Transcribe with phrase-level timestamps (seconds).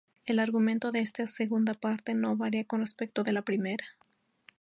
[0.25, 3.85] El argumento de esta segunda parte no varía con respecto de la primera.